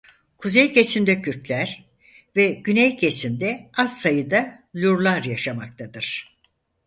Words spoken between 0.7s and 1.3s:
kesimde